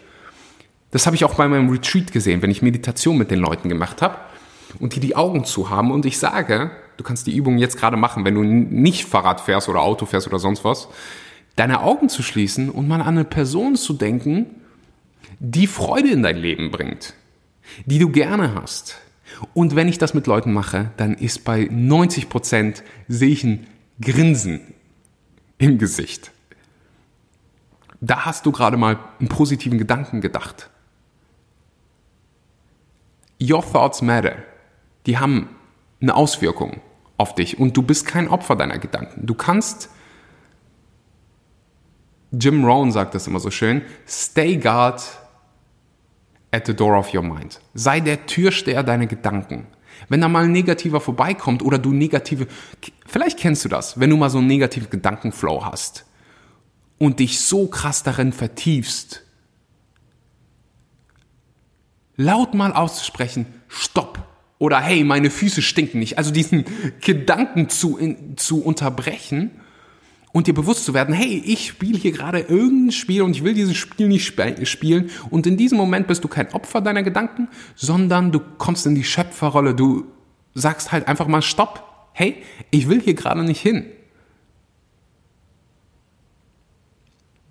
[0.92, 4.03] Das habe ich auch bei meinem Retreat gesehen, wenn ich Meditation mit den Leuten gemacht
[4.03, 4.16] habe
[4.79, 7.97] und die die Augen zu haben und ich sage, du kannst die Übung jetzt gerade
[7.97, 10.89] machen, wenn du nicht Fahrrad fährst oder Auto fährst oder sonst was,
[11.57, 14.47] deine Augen zu schließen und mal an eine Person zu denken,
[15.39, 17.15] die Freude in dein Leben bringt,
[17.85, 18.99] die du gerne hast.
[19.55, 23.67] Und wenn ich das mit Leuten mache, dann ist bei 90 Prozent sehe ich ein
[24.01, 24.61] Grinsen
[25.59, 26.31] im Gesicht.
[28.01, 30.71] Da hast du gerade mal einen positiven Gedanken gedacht.
[33.43, 34.37] Your thoughts matter.
[35.07, 35.49] Die haben
[36.01, 36.81] eine Auswirkung
[37.17, 39.27] auf dich und du bist kein Opfer deiner Gedanken.
[39.27, 39.91] Du kannst,
[42.33, 45.03] Jim Rohn sagt das immer so schön, stay guard
[46.51, 47.61] at the door of your mind.
[47.75, 49.67] Sei der Türsteher deiner Gedanken.
[50.09, 52.47] Wenn da mal ein negativer vorbeikommt oder du negative,
[53.07, 56.05] vielleicht kennst du das, wenn du mal so einen negativen Gedankenflow hast
[56.99, 59.23] und dich so krass darin vertiefst,
[62.17, 64.26] laut mal auszusprechen, stopp
[64.59, 66.19] oder hey, meine Füße stinken nicht.
[66.19, 66.64] Also diesen
[67.01, 69.51] Gedanken zu, in, zu unterbrechen
[70.33, 73.55] und dir bewusst zu werden, hey, ich spiele hier gerade irgendein Spiel und ich will
[73.55, 75.11] dieses Spiel nicht sp spielen.
[75.31, 79.05] Und in diesem Moment bist du kein Opfer deiner Gedanken, sondern du kommst in die
[79.05, 79.75] Schöpferrolle.
[79.75, 80.05] Du
[80.55, 82.11] sagst halt einfach mal Stopp.
[82.12, 83.87] Hey, ich will hier gerade nicht hin.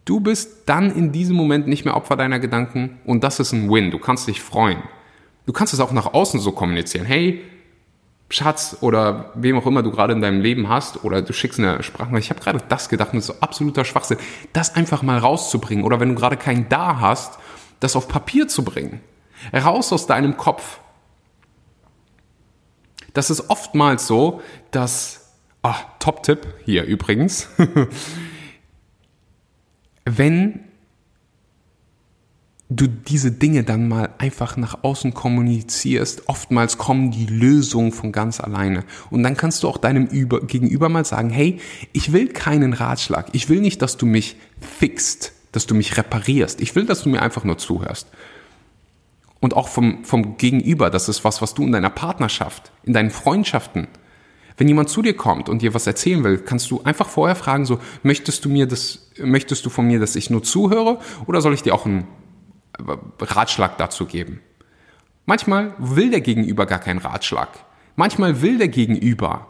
[0.05, 3.69] Du bist dann in diesem Moment nicht mehr Opfer deiner Gedanken und das ist ein
[3.71, 3.89] Win.
[3.89, 4.83] Du kannst dich freuen.
[5.45, 7.05] Du kannst es auch nach außen so kommunizieren.
[7.05, 7.43] Hey,
[8.29, 11.83] Schatz oder wem auch immer du gerade in deinem Leben hast oder du schickst eine
[11.83, 14.17] Sprachnachricht, ich habe gerade das gedacht das ist so absoluter Schwachsinn,
[14.51, 17.37] das einfach mal rauszubringen oder wenn du gerade keinen da hast,
[17.79, 19.01] das auf Papier zu bringen.
[19.53, 20.79] Raus aus deinem Kopf.
[23.13, 27.47] Das ist oftmals so, dass, ah, Top-Tipp hier übrigens,
[30.05, 30.61] wenn
[32.75, 38.39] du diese Dinge dann mal einfach nach außen kommunizierst, oftmals kommen die Lösungen von ganz
[38.39, 38.83] alleine.
[39.09, 41.59] Und dann kannst du auch deinem Über Gegenüber mal sagen, hey,
[41.93, 43.27] ich will keinen Ratschlag.
[43.33, 46.61] Ich will nicht, dass du mich fixt, dass du mich reparierst.
[46.61, 48.07] Ich will, dass du mir einfach nur zuhörst.
[49.39, 53.11] Und auch vom, vom Gegenüber, das ist was, was du in deiner Partnerschaft, in deinen
[53.11, 53.87] Freundschaften,
[54.57, 57.65] wenn jemand zu dir kommt und dir was erzählen will, kannst du einfach vorher fragen,
[57.65, 61.53] so, möchtest du mir das, möchtest du von mir, dass ich nur zuhöre oder soll
[61.53, 62.07] ich dir auch ein
[63.19, 64.41] Ratschlag dazu geben.
[65.25, 67.49] Manchmal will der Gegenüber gar keinen Ratschlag.
[67.95, 69.47] Manchmal will der Gegenüber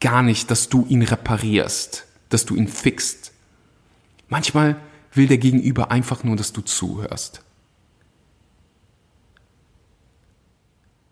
[0.00, 3.32] gar nicht, dass du ihn reparierst, dass du ihn fixst.
[4.28, 4.76] Manchmal
[5.12, 7.42] will der Gegenüber einfach nur, dass du zuhörst.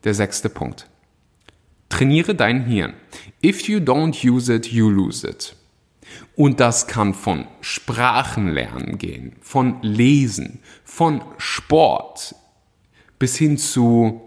[0.05, 0.89] Der sechste Punkt.
[1.89, 2.95] Trainiere dein Hirn.
[3.45, 5.55] If you don't use it, you lose it.
[6.35, 12.35] Und das kann von Sprachenlernen gehen, von Lesen, von Sport
[13.19, 14.21] bis hin zu,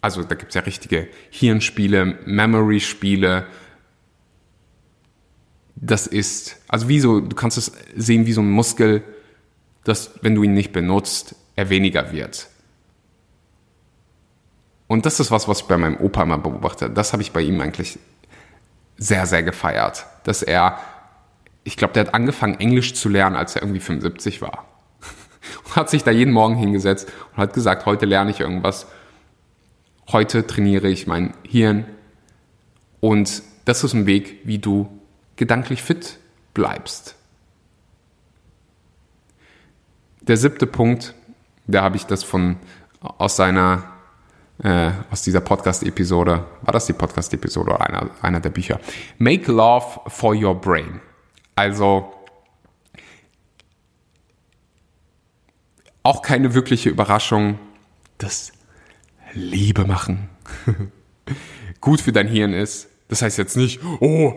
[0.00, 3.46] also da gibt es ja richtige Hirnspiele, Memory-Spiele.
[5.76, 9.02] Das ist, also wie so, du kannst es sehen wie so ein Muskel,
[9.84, 12.48] dass wenn du ihn nicht benutzt, er weniger wird.
[14.86, 16.88] Und das ist was, was ich bei meinem Opa immer beobachte.
[16.88, 17.98] Das habe ich bei ihm eigentlich
[18.96, 20.78] sehr, sehr gefeiert, dass er,
[21.64, 24.66] ich glaube, der hat angefangen, Englisch zu lernen, als er irgendwie 75 war.
[25.64, 28.86] Und hat sich da jeden Morgen hingesetzt und hat gesagt, heute lerne ich irgendwas.
[30.10, 31.86] Heute trainiere ich mein Hirn.
[33.00, 34.88] Und das ist ein Weg, wie du
[35.36, 36.18] gedanklich fit
[36.52, 37.16] bleibst.
[40.20, 41.14] Der siebte Punkt,
[41.66, 42.56] da habe ich das von
[43.00, 43.93] aus seiner
[44.62, 46.44] äh, aus dieser Podcast-Episode.
[46.62, 48.80] War das die Podcast-Episode oder einer, einer der Bücher?
[49.18, 51.00] Make Love for Your Brain.
[51.56, 52.12] Also
[56.02, 57.58] auch keine wirkliche Überraschung,
[58.18, 58.52] das
[59.32, 60.28] Liebe machen
[61.80, 62.88] gut für dein Hirn ist.
[63.14, 64.34] Das heißt jetzt nicht, oh,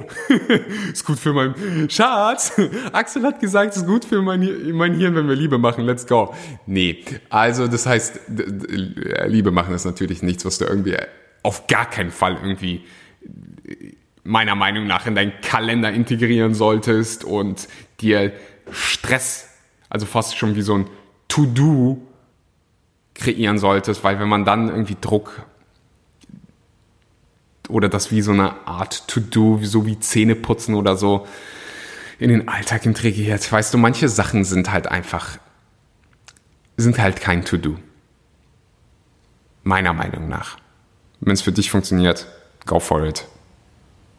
[0.94, 2.52] ist gut für mein Schatz.
[2.94, 5.84] Axel hat gesagt, es ist gut für mein, mein Hirn, wenn wir Liebe machen.
[5.84, 6.36] Let's go.
[6.68, 8.20] Nee, also das heißt,
[9.26, 10.96] Liebe machen ist natürlich nichts, was du irgendwie
[11.42, 12.84] auf gar keinen Fall irgendwie
[14.24, 17.68] meiner Meinung nach in deinen Kalender integrieren solltest und
[18.00, 18.32] dir
[18.70, 19.50] Stress,
[19.90, 20.86] also fast schon wie so ein
[21.30, 22.00] To-Do
[23.16, 25.48] kreieren solltest, weil wenn man dann irgendwie Druck
[27.70, 31.28] oder das wie so eine Art To-Do, so wie Zähne putzen oder so
[32.20, 33.52] in den Alltag integriert.
[33.52, 35.38] Weißt du, manche Sachen sind halt einfach,
[36.78, 37.78] sind halt kein To-Do.
[39.64, 40.58] Meiner Meinung nach.
[41.20, 42.28] Wenn es für dich funktioniert,
[42.66, 43.28] go for it.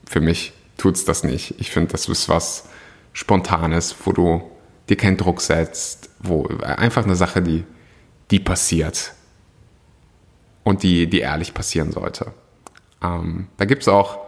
[0.07, 1.55] Für mich tut's das nicht.
[1.59, 2.69] Ich finde, das ist was
[3.13, 4.51] Spontanes, wo du
[4.89, 7.65] dir keinen Druck setzt, wo einfach eine Sache, die,
[8.31, 9.13] die passiert
[10.65, 12.33] und die, die ehrlich passieren sollte.
[13.03, 14.19] Ähm, da gibt es auch,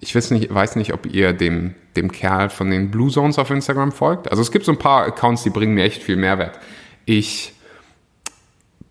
[0.00, 3.50] ich weiß nicht, weiß nicht, ob ihr dem, dem Kerl von den Blue Zones auf
[3.50, 4.30] Instagram folgt.
[4.30, 6.58] Also es gibt so ein paar Accounts, die bringen mir echt viel Mehrwert.
[7.06, 7.52] Ich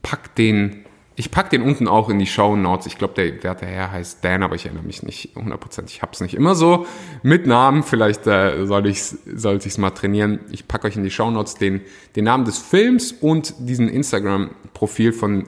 [0.01, 2.85] pack den, ich pack den unten auch in die Show Notes.
[2.85, 5.85] Ich glaube, der werte Herr heißt Dan, aber ich erinnere mich nicht 100%.
[5.87, 6.85] Ich habe es nicht immer so
[7.23, 7.83] mit Namen.
[7.83, 10.39] Vielleicht äh, soll ich sollte ich es mal trainieren.
[10.51, 11.81] Ich packe euch in die Show Notes den,
[12.15, 15.45] den Namen des Films und diesen Instagram-Profil von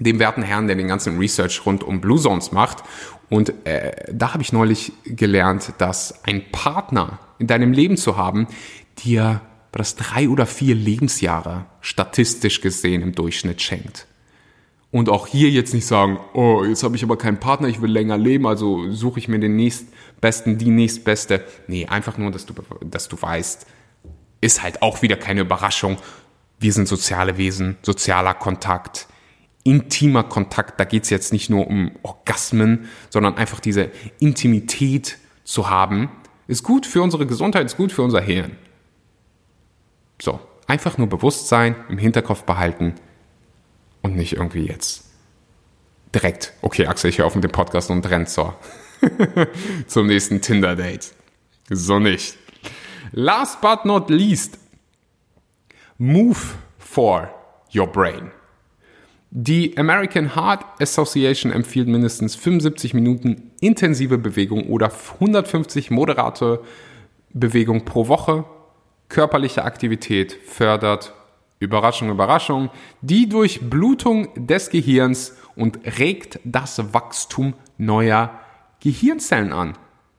[0.00, 2.82] dem werten Herrn, der den ganzen Research rund um Blue Zones macht.
[3.28, 8.48] Und äh, da habe ich neulich gelernt, dass ein Partner in deinem Leben zu haben,
[9.04, 9.40] dir
[9.72, 14.06] das drei oder vier Lebensjahre statistisch gesehen im Durchschnitt schenkt.
[14.90, 17.90] Und auch hier jetzt nicht sagen, oh, jetzt habe ich aber keinen Partner, ich will
[17.92, 21.44] länger leben, also suche ich mir den nächstbesten, die nächstbeste.
[21.68, 23.66] Nee, einfach nur, dass du, dass du weißt,
[24.40, 25.98] ist halt auch wieder keine Überraschung.
[26.58, 29.06] Wir sind soziale Wesen, sozialer Kontakt
[29.64, 30.80] intimer Kontakt.
[30.80, 36.10] Da geht es jetzt nicht nur um Orgasmen, sondern einfach diese Intimität zu haben,
[36.46, 38.56] Ist gut für unsere Gesundheit, ist gut für unser Hirn.
[40.20, 42.94] So, einfach nur Bewusstsein im Hinterkopf behalten
[44.02, 45.10] und nicht irgendwie jetzt
[46.14, 48.52] direkt, okay, Axel, ich höre auf mit dem Podcast und rennt so
[49.86, 51.12] zum nächsten Tinder-Date.
[51.68, 52.36] So nicht.
[53.12, 54.58] Last but not least,
[55.98, 56.38] move
[56.78, 57.30] for
[57.74, 58.30] your brain.
[59.32, 64.90] Die American Heart Association empfiehlt mindestens 75 Minuten intensive Bewegung oder
[65.20, 66.60] 150 moderate
[67.32, 68.44] Bewegung pro Woche.
[69.08, 71.14] Körperliche Aktivität fördert,
[71.60, 72.70] Überraschung, Überraschung,
[73.02, 78.40] die Durchblutung des Gehirns und regt das Wachstum neuer
[78.80, 79.74] Gehirnzellen an.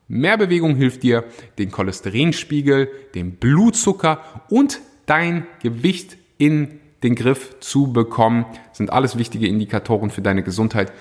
[0.07, 1.25] Mehr Bewegung hilft dir,
[1.57, 8.45] den Cholesterinspiegel, den Blutzucker und dein Gewicht in den Griff zu bekommen.
[8.69, 10.91] Das sind alles wichtige Indikatoren für deine Gesundheit.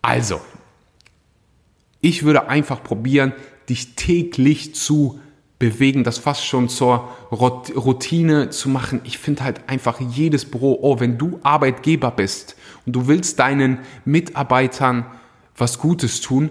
[0.00, 0.40] Also,
[2.00, 3.32] ich würde einfach probieren,
[3.68, 5.20] dich täglich zu
[5.60, 9.00] bewegen, das fast schon zur Routine zu machen.
[9.04, 13.78] Ich finde halt einfach jedes Büro, oh, wenn du Arbeitgeber bist und du willst deinen
[14.04, 15.06] Mitarbeitern
[15.56, 16.50] was Gutes tun,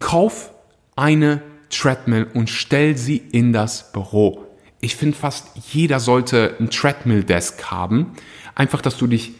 [0.00, 0.52] kauf
[0.96, 4.47] eine Treadmill und stell sie in das Büro.
[4.80, 8.12] Ich finde fast jeder sollte ein Treadmill-Desk haben.
[8.54, 9.32] Einfach, dass du dich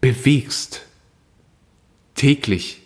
[0.00, 0.82] bewegst.
[2.14, 2.82] Täglich.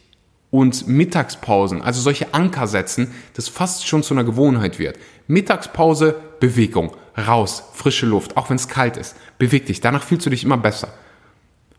[0.51, 4.99] Und Mittagspausen, also solche Anker setzen, das fast schon zu einer Gewohnheit wird.
[5.27, 6.97] Mittagspause, Bewegung.
[7.19, 9.17] Raus, frische Luft, auch wenn es kalt ist.
[9.39, 10.95] Beweg dich, danach fühlst du dich immer besser.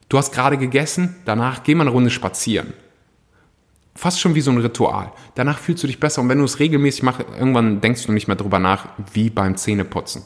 [0.09, 2.73] Du hast gerade gegessen, danach geh mal eine Runde spazieren.
[3.99, 5.11] Fast schon wie so ein Ritual.
[5.35, 8.27] Danach fühlst du dich besser und wenn du es regelmäßig machst, irgendwann denkst du nicht
[8.27, 10.21] mehr drüber nach, wie beim Zähneputzen.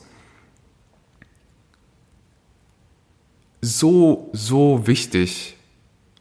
[3.62, 5.58] So, so wichtig.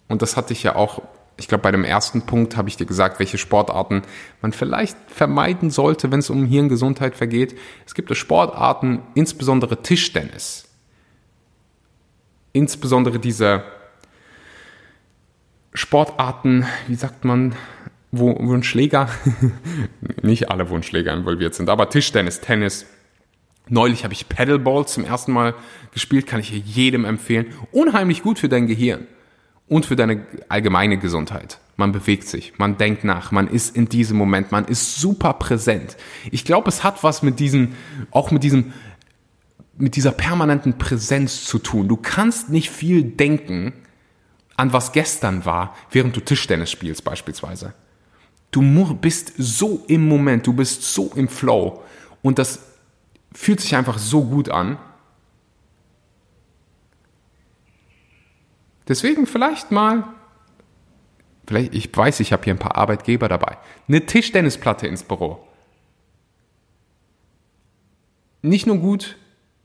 [0.08, 1.02] Und das hatte ich ja auch
[1.36, 4.02] ich glaube, bei dem ersten Punkt habe ich dir gesagt, welche Sportarten
[4.40, 7.58] man vielleicht vermeiden sollte, wenn es um Hirngesundheit vergeht.
[7.84, 10.68] Es gibt Sportarten, insbesondere Tischtennis.
[12.52, 13.64] Insbesondere diese
[15.74, 17.54] Sportarten, wie sagt man,
[18.11, 19.08] wo, wo ein Schläger,
[20.22, 22.87] nicht alle, wo ein Schläger involviert sind, aber Tischtennis, Tennis.
[23.68, 25.54] Neulich habe ich Paddleball zum ersten Mal
[25.92, 27.54] gespielt, kann ich jedem empfehlen.
[27.70, 29.06] Unheimlich gut für dein Gehirn
[29.68, 31.58] und für deine allgemeine Gesundheit.
[31.76, 35.96] Man bewegt sich, man denkt nach, man ist in diesem Moment, man ist super präsent.
[36.30, 37.74] Ich glaube, es hat was mit diesem,
[38.11, 38.72] auch mit diesem,
[39.78, 41.88] mit dieser permanenten Präsenz zu tun.
[41.88, 43.72] Du kannst nicht viel denken
[44.62, 47.75] an was gestern war, während du Tischtennis spielst beispielsweise.
[48.51, 51.83] Du bist so im Moment, du bist so im Flow
[52.22, 52.61] und das
[53.33, 54.79] fühlt sich einfach so gut an
[58.88, 60.05] Deswegen vielleicht mal,
[61.46, 65.46] vielleicht, ich weiß, ich habe hier ein paar Arbeitgeber dabei, eine Tischtennisplatte ins Büro.
[68.42, 69.16] Nicht nur gut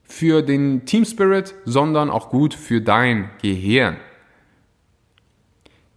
[0.04, 3.96] für den Team Spirit, sondern auch gut für dein Gehirn.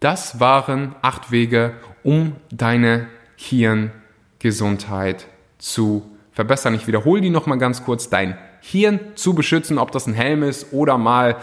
[0.01, 5.27] Das waren acht Wege, um deine Hirngesundheit
[5.59, 6.73] zu verbessern.
[6.73, 8.09] Ich wiederhole die nochmal ganz kurz.
[8.09, 11.37] Dein Hirn zu beschützen, ob das ein Helm ist oder mal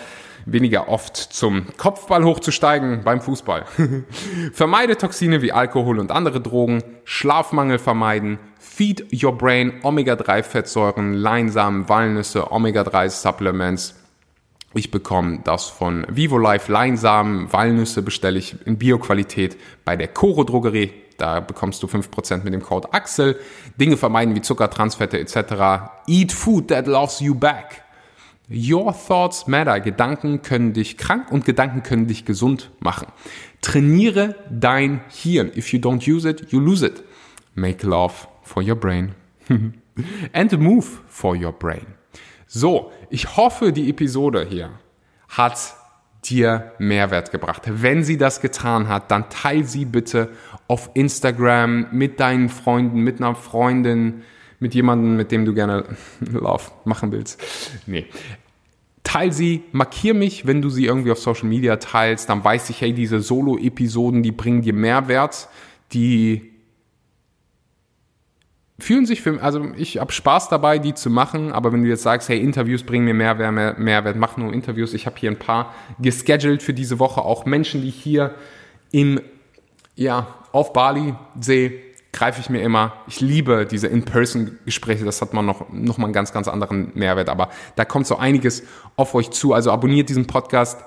[0.44, 3.64] weniger oft zum Kopfball hochzusteigen beim Fußball.
[4.52, 12.50] Vermeide Toxine wie Alkohol und andere Drogen, Schlafmangel vermeiden, Feed Your Brain Omega-3-Fettsäuren, Leinsamen, Walnüsse,
[12.50, 13.94] Omega-3-Supplements.
[14.74, 20.44] Ich bekomme das von Vivo Life Leinsamen, Walnüsse bestelle ich in Bioqualität bei der Coro
[20.44, 20.92] Drogerie.
[21.16, 23.40] Da bekommst du 5% mit dem Code AXEL.
[23.80, 25.90] Dinge vermeiden wie Zucker, Transfette etc.
[26.06, 27.82] Eat food that loves you back.
[28.50, 29.80] Your thoughts matter.
[29.80, 33.08] Gedanken können dich krank und Gedanken können dich gesund machen.
[33.62, 35.50] Trainiere dein Hirn.
[35.56, 37.02] If you don't use it, you lose it.
[37.54, 39.14] Make love for your brain.
[40.32, 41.97] And move for your brain.
[42.50, 44.70] So, ich hoffe, die Episode hier
[45.28, 45.74] hat
[46.24, 47.62] dir Mehrwert gebracht.
[47.66, 50.30] Wenn sie das getan hat, dann teil sie bitte
[50.66, 54.22] auf Instagram mit deinen Freunden, mit einer Freundin,
[54.60, 55.84] mit jemandem, mit dem du gerne
[56.20, 57.40] Love machen willst.
[57.86, 58.06] Nee.
[59.04, 62.80] Teil sie, markier mich, wenn du sie irgendwie auf Social Media teilst, dann weiß ich,
[62.80, 65.48] hey, diese Solo-Episoden, die bringen dir Mehrwert,
[65.92, 66.57] die
[68.80, 72.04] fühlen sich für, also ich habe Spaß dabei, die zu machen, aber wenn du jetzt
[72.04, 74.94] sagst, hey, Interviews bringen mir Mehrwert, mehr, Mehrwert mach nur Interviews.
[74.94, 78.34] Ich habe hier ein paar gescheduled für diese Woche, auch Menschen, die hier
[78.92, 79.20] im,
[79.96, 81.72] ja, auf Bali sehe,
[82.12, 82.94] greife ich mir immer.
[83.06, 87.28] Ich liebe diese In-Person-Gespräche, das hat man noch, noch mal einen ganz, ganz anderen Mehrwert,
[87.28, 88.62] aber da kommt so einiges
[88.96, 89.52] auf euch zu.
[89.52, 90.82] Also abonniert diesen Podcast,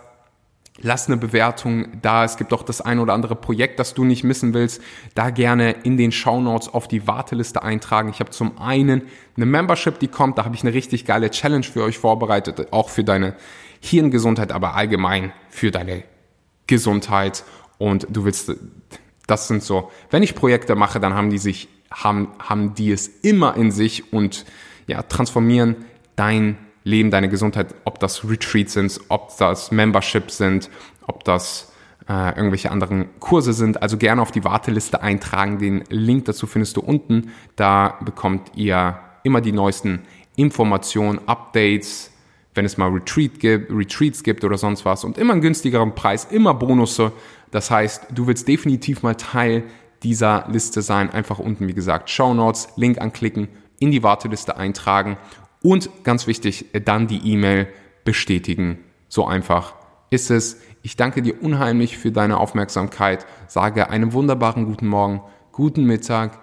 [0.80, 2.24] Lass eine Bewertung da.
[2.24, 4.82] Es gibt auch das ein oder andere Projekt, das du nicht missen willst.
[5.16, 8.10] Da gerne in den Show Notes auf die Warteliste eintragen.
[8.10, 9.04] Ich habe zum einen
[9.36, 10.38] eine Membership, die kommt.
[10.38, 12.72] Da habe ich eine richtig geile Challenge für euch vorbereitet.
[12.72, 13.36] Auch für deine
[13.82, 16.04] Hirngesundheit, aber allgemein für deine
[16.68, 17.44] Gesundheit.
[17.78, 18.52] Und du willst,
[19.28, 23.08] das sind so, wenn ich Projekte mache, dann haben die sich, haben, haben die es
[23.08, 24.46] immer in sich und
[24.88, 25.76] ja, transformieren
[26.16, 30.70] dein Leben, deine Gesundheit, ob das Retreats sind, ob das Memberships sind,
[31.08, 31.72] ob das
[32.10, 33.82] äh, irgendwelche anderen Kurse sind.
[33.82, 35.60] Also gerne auf die Warteliste eintragen.
[35.60, 37.32] Den Link dazu findest du unten.
[37.56, 40.02] Da bekommt ihr immer die neuesten
[40.36, 42.12] Informationen, Updates,
[42.56, 46.28] wenn es mal Retreat gibt, Retreats gibt oder sonst was und immer einen günstigeren Preis,
[46.30, 47.12] immer Bonusse.
[47.52, 49.64] Das heißt, du willst definitiv mal Teil
[50.04, 51.12] dieser Liste sein.
[51.12, 53.48] Einfach unten, wie gesagt, Show Notes, Link anklicken,
[53.80, 55.18] in die Warteliste eintragen
[55.64, 57.68] und ganz wichtig, dann die E-Mail
[58.04, 58.80] bestätigen.
[59.08, 59.76] So einfach
[60.10, 60.62] ist es.
[60.84, 63.26] Ich danke dir unheimlich für deine Aufmerksamkeit.
[63.48, 66.40] Sage einen wunderbaren guten Morgen, guten Mittag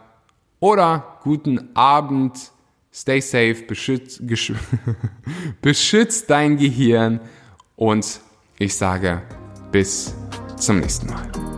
[0.61, 2.53] oder guten Abend.
[2.93, 4.23] Stay safe, beschützt,
[5.63, 7.21] beschützt dein Gehirn
[7.77, 8.21] und
[8.59, 9.23] ich sage
[9.71, 10.15] bis
[10.57, 11.58] zum nächsten Mal.